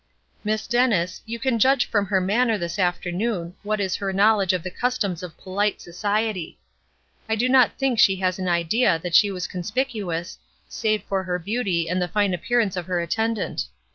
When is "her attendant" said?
12.87-13.65